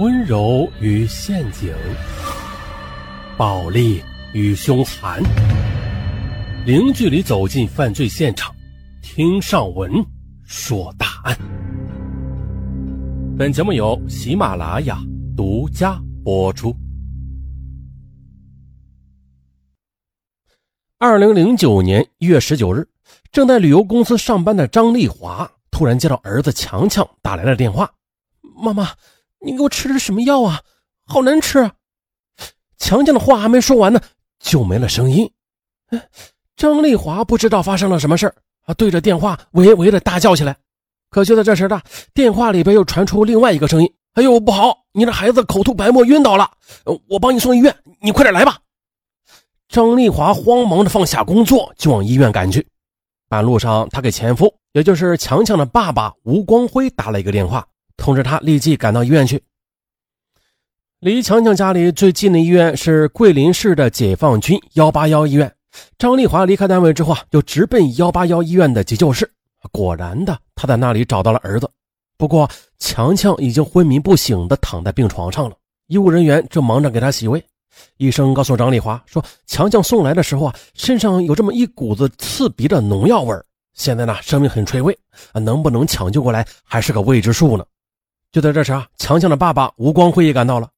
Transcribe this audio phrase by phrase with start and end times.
[0.00, 1.70] 温柔与陷阱，
[3.36, 5.22] 暴力与凶残，
[6.64, 8.50] 零距离走进犯罪现场，
[9.02, 9.92] 听上文
[10.42, 11.36] 说大案。
[13.36, 14.98] 本节目由喜马拉雅
[15.36, 16.74] 独家播出。
[20.96, 22.88] 二零零九年一月十九日，
[23.30, 27.92] 正在旅游公司上班的张丽华突然接到儿子强强打来的电话
[28.64, 28.88] ：“妈妈。”
[29.40, 30.60] 你给我吃的什么药啊？
[31.06, 31.70] 好难吃！
[32.78, 34.00] 强强的话还没说完呢，
[34.38, 35.30] 就没了声音。
[36.56, 38.32] 张丽华不知道发生了什么事
[38.66, 40.56] 啊，对着电话喂喂的大叫起来。
[41.10, 41.82] 可就在这时的，
[42.14, 44.84] 电话里边又传出另外一个声音：“哎呦，不好！
[44.92, 46.48] 你的孩子口吐白沫，晕倒了，
[47.08, 48.58] 我帮你送医院，你快点来吧！”
[49.68, 52.66] 张丽华慌忙的放下工作，就往医院赶去。
[53.28, 57.66] 半路上，他给前夫，也就是强强的爸爸吴光辉打了一个电话。
[58.00, 59.40] 通知他立即赶到医院去。
[60.98, 65.52] 离强强家里最近的医院是桂林市的解放军幺八幺医院。
[65.98, 69.30] 张丽华离开单位之后啊，就直奔幺八幺医院的急救室。
[69.70, 71.70] 果然的，他在那里找到了儿子。
[72.16, 75.56] 不过，强强已经昏迷不醒的躺在病床上了。
[75.86, 77.42] 医务人员正忙着给他洗胃。
[77.98, 84.98] 医生告诉张丽华说，强强送来的时候啊，身上有这么一股子刺鼻的农药味儿现在呢，生命很垂危，
[85.32, 87.64] 能不能抢救过来还是个未知数呢。
[88.32, 90.70] 就在这时啊，强强的爸爸吴光辉也赶到了。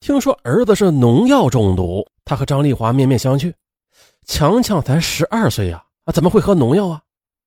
[0.00, 3.52] 听说儿子是农药中毒，他和张丽华面面相觑。
[4.26, 7.00] 强强才十二岁呀，啊，怎么会喝农药啊？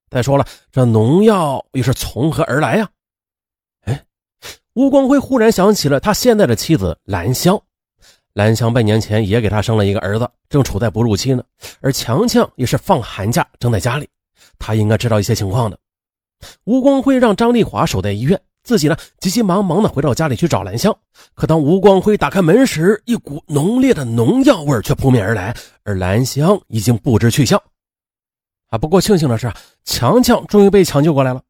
[0.10, 2.90] 再说了，这农药又是从何而来呀？
[3.82, 4.04] 哎，
[4.74, 7.62] 吴光辉忽然想起了他现在的妻子兰香。
[8.34, 11.44] 兰香半年前也给他生了一个儿子，正处在哺乳期呢。
[11.82, 14.08] 而强强也是放寒假正在家里，
[14.58, 15.78] 他应该知道一些情况的。
[16.64, 18.42] 吴光辉让张丽华守在医院。
[18.72, 20.98] 自己呢，急急忙忙的回到家里去找兰香。
[21.36, 27.62] 可当吴光辉打开门时，一股浓烈的农药味却扑面而来，而兰香已经不知去向。
[28.68, 29.52] 啊，不过庆幸的是，
[29.84, 31.44] 强强终于被抢救过来了。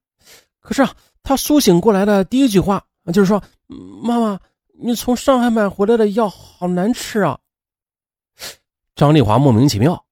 [0.59, 2.84] 可是啊，他苏醒过来的第一句话
[3.14, 3.40] 就是说
[4.02, 4.40] ：“妈妈，
[4.84, 7.38] 你从上海买回来的药好难吃啊。”
[8.98, 10.03] 张丽华莫名其妙，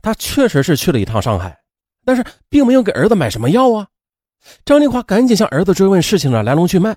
[0.00, 1.60] 他确实是去了一趟上海，
[2.06, 3.86] 但是并没有给儿子买什么药啊。
[4.64, 6.96] 张丽华赶紧向儿子追问事情的来龙去脉，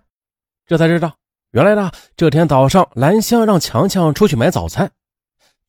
[0.66, 1.14] 这才知道，
[1.52, 4.92] 原来呢，这天早上兰香让强强出去买早餐。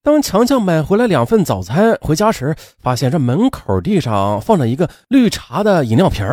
[0.03, 6.25] 当强强买回来两份早餐回家时，发现这门口地上放着一个绿茶的饮料瓶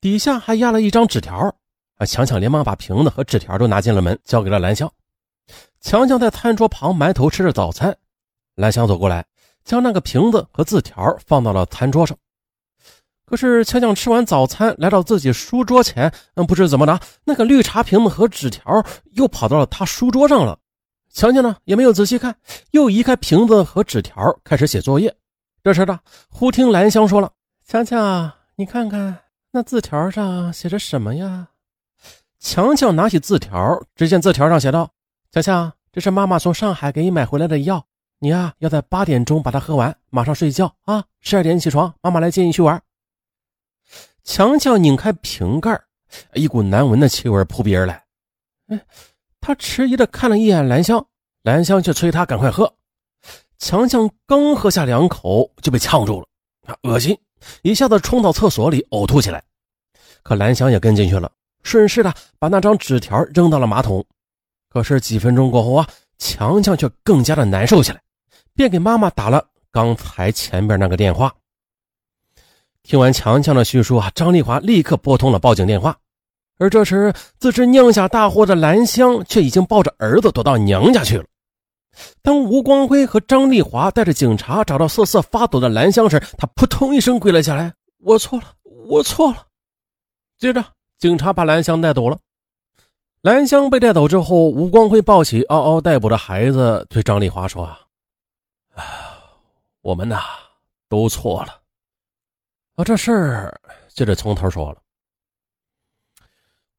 [0.00, 1.54] 底下还压了一张纸条。
[1.96, 4.90] 啊，强强连忙把瓶子和纸条都拿进了门，交给了兰香。
[5.80, 7.96] 强强在餐桌旁埋头吃着早餐，
[8.54, 9.24] 兰香走过来，
[9.64, 12.16] 将那个瓶子和字条放到了餐桌上。
[13.30, 20.58] 可是强强吃完早餐，来到自己书桌前，嗯，不知怎么的，那个绿茶瓶子和纸条又跑到了他书桌上了。
[21.12, 22.34] 强强呢也没有仔细看，
[22.72, 25.14] 又移开瓶子和纸条，开始写作业。
[25.62, 27.30] 这时的忽听兰香说了
[27.64, 29.16] ：“强强，你看看
[29.52, 31.50] 那字条上写着什么呀？”
[32.40, 34.90] 强强拿起字条，只见字条上写道
[35.30, 37.86] ：“强强，这是妈妈从上海给你买回来的药，
[38.18, 42.82] 你呀要在八点钟把它喝完，马上睡觉啊，十二点起床，妈妈来接你去玩。”
[44.32, 45.76] 强强拧开瓶盖，
[46.34, 48.04] 一股难闻的气味扑鼻而来。
[48.68, 48.80] 哎，
[49.40, 51.04] 他迟疑的看了一眼兰香，
[51.42, 52.72] 兰香却催他赶快喝。
[53.58, 57.18] 强强刚喝下两口就被呛住了，恶心，
[57.62, 59.42] 一下子冲到厕所里呕吐起来。
[60.22, 61.32] 可兰香也跟进去了，
[61.64, 64.04] 顺势的把那张纸条扔到了马桶。
[64.68, 68.00] 可是几分钟过后啊，强强却更加的难受起来，
[68.54, 71.34] 便给妈妈打了刚才前边那个电话。
[72.82, 75.96] 听完强强的叙述啊，张丽华立刻拨通了报警电话。
[76.58, 81.24] 而这时，自知酿下大祸的兰香却已经抱着儿子躲到娘家去了。
[82.22, 88.44] 当吴光辉和张丽华带着警察找到瑟瑟发抖的兰香时，他扑通一声跪了下来：“我错了，
[88.88, 89.46] 我错了。”
[90.38, 90.64] 接着，
[90.98, 92.18] 警察把兰香带走了。
[93.22, 97.64] 兰香被带走之后，吴光辉抱起嗷嗷待哺的孩子，对张丽华说
[98.74, 98.84] ：“啊，
[99.82, 100.20] 我们呐，
[100.88, 101.59] 都错了。”
[102.84, 104.82] 这事儿就得从头说了。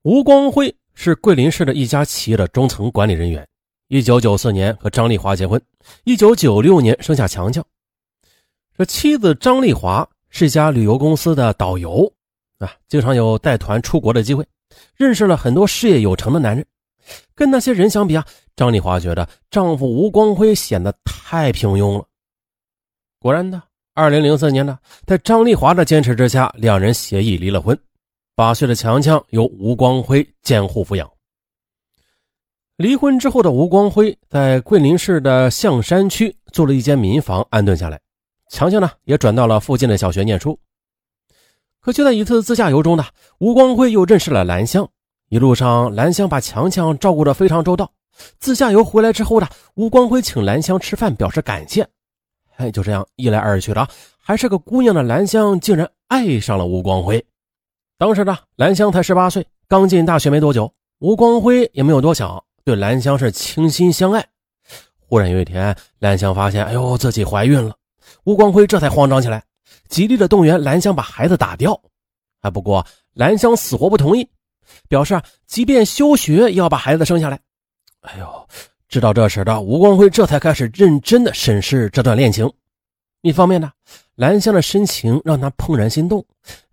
[0.04, 3.48] 吴光辉是桂林市的一家企业的中层管理人员。
[3.88, 5.62] 一九九四年和张丽华结婚，
[6.06, 7.62] 一九九六年生下强强。
[8.78, 12.12] 这妻子张丽华是一家旅游公司的导游
[12.60, 14.48] 啊，经常有带团出国的机会，
[14.96, 16.66] 认识了很多事业有成的男人。
[17.36, 18.26] 跟那些人相比啊，
[18.56, 22.08] 张丽华觉得丈夫吴光辉显得太平庸了。
[23.20, 23.62] 果然的。
[23.94, 27.78] 二零零四年呢，在张丽华的坚持之下，两人协议离了婚。
[28.36, 31.12] 八岁的强强由吴光辉监护抚养。
[32.78, 38.00] 离婚之后的吴光辉在桂林市的象山区租了一间民房安顿下来，
[38.50, 40.58] 强强呢也转到了附近的小学念书。
[41.82, 43.06] 可就在一次自驾游中呢，
[43.40, 44.88] 吴光辉又认识了兰香。
[45.28, 47.92] 一路上，兰香把强强照顾得非常周到。
[48.40, 51.86] 自驾游回来之后呢，吴光辉请兰香吃饭表示感谢。
[52.62, 53.88] 哎，就这样一来二去的，
[54.20, 57.24] 还是个姑娘的兰香竟然爱上了吴光辉。
[57.98, 62.42] 当时呢，兰香才十八岁，刚进大学没多久，吴光辉也没有多想。
[62.64, 64.24] 对兰香是倾心相爱，
[65.00, 67.76] 忽然有一天，兰香发现，哎呦，自己怀孕了。
[68.26, 69.44] 吴光辉这才慌张起来，
[69.90, 71.80] 极力的动员兰香把孩子打掉。
[72.42, 74.30] 哎，不过兰香死活不同意，
[74.88, 77.40] 表示啊，即便休学也要把孩子生下来。
[78.02, 78.48] 哎呦，
[78.92, 82.52] 知道这事的吴光辉这才开始认真的审视这段恋情。
[83.22, 83.72] 一方面呢，
[84.16, 86.20] 兰香的深情让他怦然心动；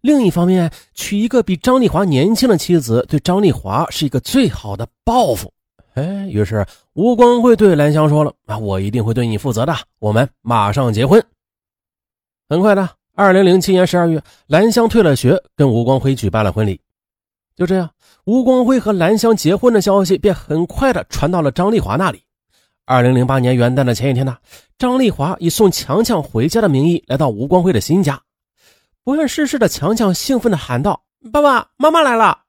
[0.00, 5.52] 另一方面，娶一个比张丽华年轻的妻子，对张丽华是一个最好的报复。
[5.94, 11.24] 哎，于是吴光辉对兰香说了：“啊，我一定会对你负责的，我们马上结婚。”
[12.50, 16.80] 很快的，二零零七年十二月，兰香退了学，跟吴光辉举办了婚礼。
[17.58, 17.90] 就这样，
[18.24, 22.22] 吴光辉和兰香结婚的消息便很快的传到了张丽华那里。
[22.84, 24.36] 二零零八年元旦的前一天呢，
[24.78, 28.22] 张丽华以送强强回家的名义来到吴光辉的新家。
[29.02, 31.02] 不愿世事的强强兴奋的喊道
[31.32, 32.42] ：“爸爸妈妈来了！”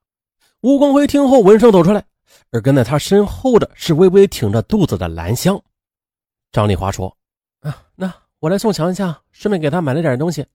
[0.61, 2.05] 吴光辉听后闻声走出来。
[2.51, 5.59] 而跟在他身后的是微微挺着肚子的兰香。
[6.51, 7.15] 张丽华说
[7.61, 10.45] ：“啊，那我来送强强，顺便给他买了点东西。”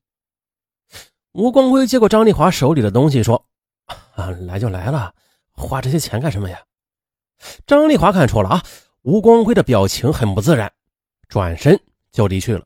[1.34, 3.44] 吴光辉接过张丽华手里的东西，说
[3.86, 5.14] ：“啊，来就来了，
[5.52, 6.58] 花这些钱干什么呀？”
[7.66, 8.62] 张丽华看出了啊，
[9.02, 10.72] 吴光辉的表情很不自然，
[11.28, 11.78] 转身
[12.12, 12.64] 就离去了。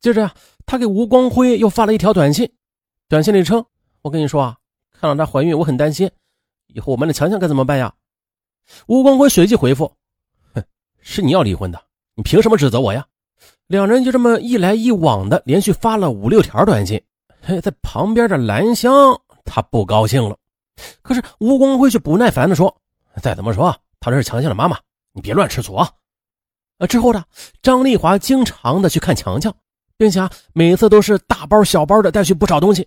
[0.00, 0.30] 就这样，
[0.64, 2.50] 他给吴光辉又发了一条短信，
[3.08, 3.64] 短信里称
[4.02, 4.56] ：“我跟你说啊，
[4.92, 6.10] 看到她怀孕，我很担心，
[6.68, 7.92] 以后我们的强强该怎么办呀？”
[8.86, 9.92] 吴光辉随即回复
[10.54, 10.64] ：“哼，
[11.00, 11.82] 是你要离婚的，
[12.14, 13.06] 你凭什么指责我呀？”
[13.66, 17.02] 两人就这么一来一往的，连续发了五六条短信。
[17.42, 20.38] 嘿，在旁边的兰香她不高兴了，
[21.02, 22.74] 可是吴光辉却不耐烦的说
[23.22, 24.78] ：“再怎么说，她这是强强的妈妈，
[25.12, 25.90] 你别乱吃醋啊！”
[26.78, 27.24] 啊，之后呢，
[27.62, 29.54] 张丽华经常的去看强强，
[29.96, 32.86] 并且啊，每次都是大包小包的带去不少东西。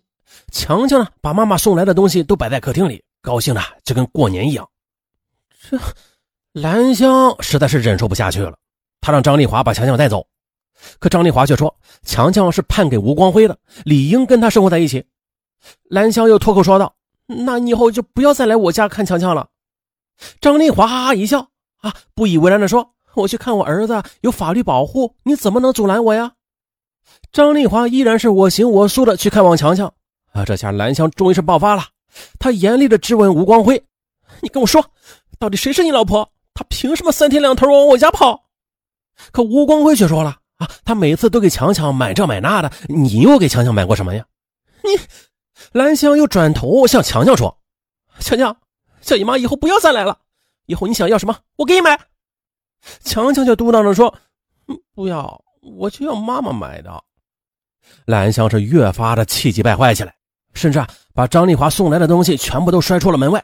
[0.51, 4.69] 强强呢，把妈妈送来的东西都摆在客厅里，高兴的就跟过年一样。
[5.69, 5.79] 这
[6.53, 8.55] 兰香实在是忍受不下去了，
[9.01, 10.27] 她让张丽华把强强带走，
[10.99, 15.03] 可张丽华却说强强是判给吴光辉的，理应跟他生活在一起。
[15.89, 16.93] 兰香又脱口说道
[17.29, 19.47] ：“那你以后就不要再来我家看强强了。”
[20.41, 21.47] 张丽华哈哈一笑，
[21.81, 26.33] 啊，不以为然的说：“我去看我儿子，有法律保护，你怎么能阻拦我呀？”
[27.31, 29.93] 张丽华依然是我行我素的去看望强强，
[30.33, 31.83] 啊，这下兰香终于是爆发了，
[32.39, 33.83] 她严厉的质问吴光辉
[34.41, 34.85] ：“你跟我说。”
[35.39, 36.29] 到底谁是你老婆？
[36.53, 38.43] 她凭什么三天两头往我家跑？
[39.31, 44.25] 可吴光辉却说了啊，他每次都给强强买这买那的，你又给强强买过什么呀？
[44.83, 44.99] 你
[45.71, 47.59] 兰香又转头向强强说
[48.19, 48.55] ：“强强，
[49.01, 50.19] 小姨妈以后不要再来了，
[50.65, 51.99] 以后你想要什么，我给你买。”
[53.03, 54.15] 强强就嘟囔着说
[54.95, 57.03] ：“不要，我就要妈妈买的。”
[58.05, 60.15] 兰香是越发的气急败坏起来，
[60.53, 63.43] 甚至啊，把张丽华送来的东西全部都摔出了门外。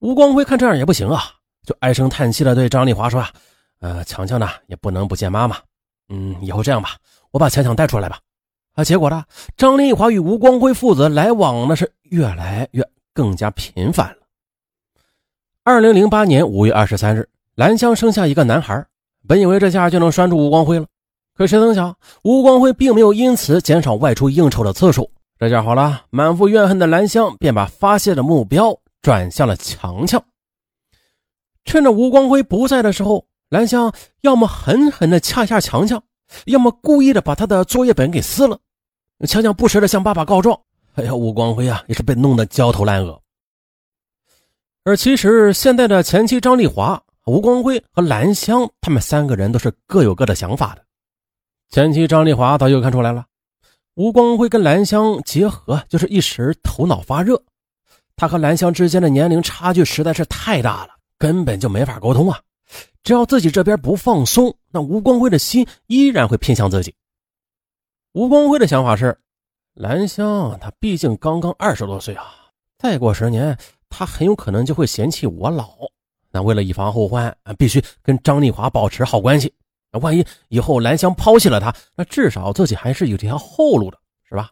[0.00, 1.32] 吴光辉看这样也不行啊，
[1.64, 3.30] 就唉声叹气的对张丽华说：“啊，
[3.80, 5.56] 呃，强强呢也不能不见妈妈，
[6.08, 6.96] 嗯，以后这样吧，
[7.30, 8.18] 我把强强带出来吧。”
[8.74, 9.24] 啊，结果呢，
[9.56, 14.18] 张丽华与吴光辉父子来往呢是越来越更加频繁了。
[15.62, 18.84] 二零零八年五月二十三日，兰香生下一个男孩，
[19.26, 20.86] 本以为这下就能拴住吴光辉了，
[21.36, 25.10] 可谁曾想，吴光辉并没有因此减少外出应酬的次数。
[25.38, 28.78] 这下好了，满腹怨恨的兰香便把发泄的目标。
[29.02, 30.24] 转向了强强。
[31.66, 36.02] 趁着吴光辉不在的时候，兰香要么狠狠的掐下强强，
[36.46, 38.58] 要么故意的把他的作业本给撕了。
[39.26, 40.58] 强强不时的向爸爸告状。
[40.94, 43.20] 哎呀，吴光辉啊，也是被弄得焦头烂额。
[44.84, 50.84] 而其实现在的前妻张丽华、吴光辉和兰香，他们三个人都是各有各的想法的。
[51.70, 53.24] 前妻张丽华早就看出来了，
[53.94, 57.42] 吴光辉跟兰香结合就是一时头脑发热。
[58.14, 62.38] 他和兰香之间的年龄差距实在是太大了，根本就没法沟通啊！
[63.02, 66.94] 只要自己这边不放松，那吴光辉的心依然会偏向自己。
[68.12, 69.18] 吴光辉的想法是，
[69.74, 72.24] 兰香她毕竟刚刚二十多岁啊，
[72.78, 73.56] 再过十年，
[73.88, 75.70] 她很有可能就会嫌弃我老。
[76.30, 79.52] 那为了以防后患，必须跟张丽华保持好关系。
[79.92, 84.50] 那万一以后兰香抛弃了他，那至少自己还是有这条后路的，是吧？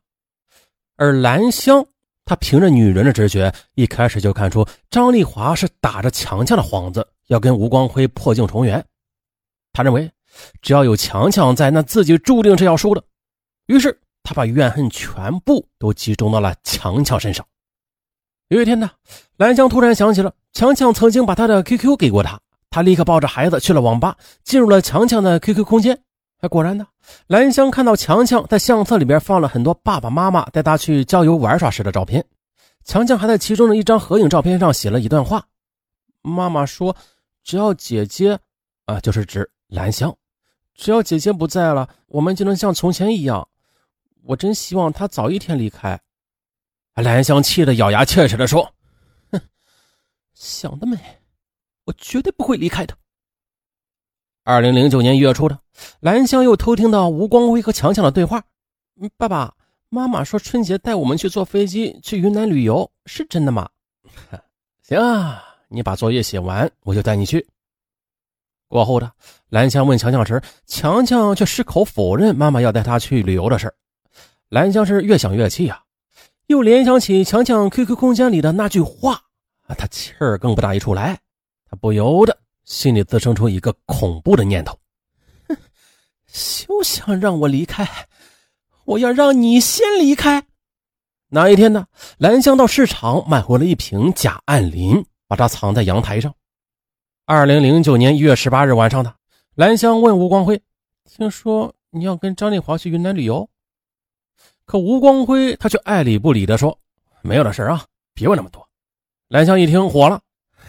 [0.97, 1.85] 而兰香。
[2.25, 8.85] 她凭着女人的直觉，一开始就看出张丽华是打着强强的幌子要跟吴光辉破镜重圆。
[9.73, 10.11] 他认为，
[10.61, 13.03] 只要有强强在，那自己注定是要输的。
[13.67, 17.47] 于是，他把怨恨全部都集中到了强强身上。
[18.49, 18.91] 有一天呢，
[19.39, 22.39] 兰香突然想起了强强曾经把他的 QQ 给过他，
[22.69, 25.99] 他立刻抱着孩子去了网吧，进入了强强的 QQ 空间。
[26.41, 26.87] 哎，果然呢，
[27.29, 32.23] 兰香看到强强在相册里边放了很多爸爸妈妈带他去郊游玩耍时的照片，
[32.85, 35.47] 强强还在其中的一张合影照片上写了一段话
[36.21, 36.95] ：“妈妈说，
[37.43, 38.39] 只要姐姐，
[38.87, 40.17] 啊，就是指兰香，
[40.75, 43.49] 只要姐姐不在了，我们就能像从前一样。
[44.25, 46.01] 我真希望她早一天离开。”
[46.95, 48.75] 兰香气得咬牙切齿地说
[49.33, 49.41] ：“哼，
[50.35, 50.99] 想得美！
[51.85, 52.97] 我绝对不会离开的。”
[54.45, 55.59] 二零零九年一月初的，
[56.01, 58.45] 兰香又偷听到吴光辉和强强的对话
[59.17, 59.55] ：“爸爸
[59.89, 63.71] 妈妈说春节带我们去坐飞机去云南旅游，是真的吗
[64.83, 65.43] ？”“行啊，
[65.73, 67.47] 你把作业写完，我就带你去。”
[68.69, 69.13] 过后的，
[69.51, 73.73] 兰香问强强时，强强却矢口否认妈妈要带他去旅游的事
[74.49, 75.83] 兰香是越想越气啊。
[76.47, 79.15] 又联想起强强 QQ 空间里的那句话，
[79.67, 81.19] 啊，他气儿更不打一处来，
[81.69, 84.79] 他不由得心里滋生出一个恐怖的念头：
[85.49, 85.57] 哼，
[86.27, 87.89] 休想让我离开，
[88.85, 90.45] 我要让你先离开。
[91.29, 91.87] 那一天呢，
[92.19, 96.35] 兰香到市场买回了一瓶甲胺磷，把它藏在阳台上。
[97.25, 99.15] 二零零九年一月十八日晚上的，
[99.55, 100.61] 兰香问吴光辉
[101.09, 103.49] ：“听说你要跟张丽华去云南旅游？”
[104.67, 106.79] 可吴光辉他却爱理不理的说
[107.25, 108.69] ：“没有的事啊，别问那么多。”
[109.29, 110.21] 兰香一听火了：“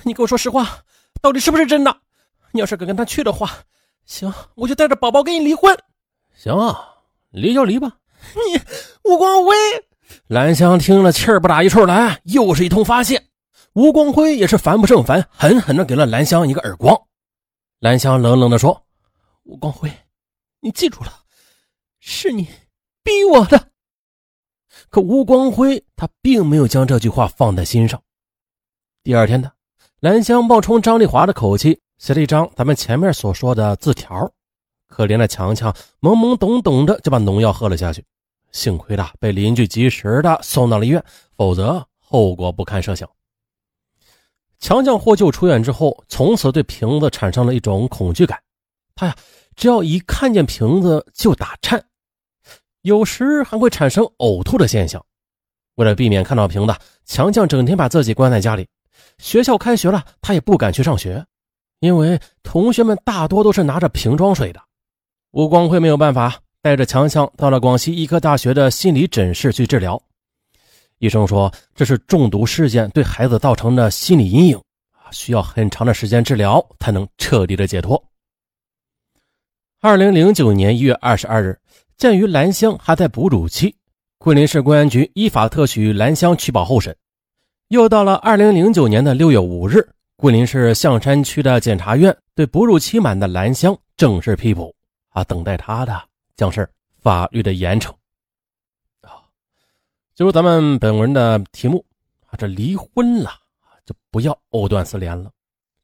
[0.03, 0.77] 你给我说实话，
[1.21, 1.93] 到底是不是真的？
[2.53, 3.51] 你要是敢跟他去的话，
[4.05, 5.77] 行，我就带着宝宝跟你离婚。
[6.37, 6.87] 行啊，
[7.31, 7.97] 离就离吧。”
[8.33, 8.61] 你
[9.03, 9.53] 吴光辉，
[10.27, 13.21] 兰香听了气儿不打一处来，又是一通发泄。
[13.73, 16.95] 吴光辉也是烦不胜烦，狠狠地给了兰香一个耳光。
[17.79, 18.85] 兰香冷冷地说
[19.43, 19.91] ：“吴光辉，
[20.59, 21.11] 你记住了，
[21.99, 22.47] 是你
[23.03, 23.69] 逼我的。”
[24.89, 27.99] 可吴光辉他并没有将这句话放在心上。
[29.03, 29.51] 第二天的
[30.01, 34.31] 兰香冒充张丽华的口气写了一张咱们前面所说的字条。
[34.87, 38.05] 可怜的强强懵懵懂懂的就把农药喝了下去，
[38.51, 41.03] 幸亏的被邻居及时的送到了医院，
[41.35, 43.09] 否则后果不堪设想。
[44.63, 48.41] 强强获救出院之后，从此对瓶子产生了一种恐惧感，
[48.95, 49.13] 他呀
[49.57, 51.83] 只要一看见瓶子就打颤。
[52.83, 55.05] 有时还会产生呕吐的现象。
[55.75, 58.65] 为了避免看到瓶子，强强整天把自己关在家里。
[59.17, 61.25] 学校开学了，他也不敢去上学，
[61.81, 64.61] 因为同学们大多都是拿着瓶装水的。
[65.31, 70.01] 吴光辉没有办法，带着强强到了广西医科大学的心理诊室去治疗。
[70.99, 74.61] 医生说这是中毒事件对孩子造成的心理阴影，
[75.11, 78.03] 需要很长的时间治疗才能彻底的解脱。
[79.81, 81.59] 二零零九年一月二十二日。
[81.95, 83.73] 鉴于兰香还在哺乳期，
[84.17, 86.93] 桂林市公安局依法特许兰香取保候审。
[87.69, 94.75] 又到了二零零九年的六月五日，桂林市象山区的检察院对哺乳期满的兰香正式批捕。
[95.09, 96.01] 啊，等待他的
[96.35, 96.67] 将是
[96.99, 97.93] 法律的严惩。
[100.15, 101.83] 就是咱们本文的题目
[102.27, 103.31] 啊，这离婚了
[103.83, 105.31] 就不要藕断丝连了。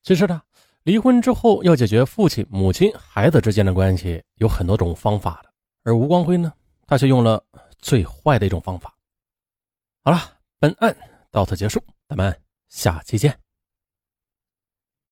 [0.04, 0.42] 其实呢，
[0.84, 5.50] 离婚之后要解决父亲、母亲、孩子之间的关系，有很多种方法的。
[5.84, 6.54] 而吴光辉呢，
[6.86, 7.44] 他却用了
[7.80, 8.94] 最坏的一种方法。
[10.04, 10.20] 好了，
[10.60, 10.96] 本案
[11.32, 13.36] 到此结束，咱们下期见。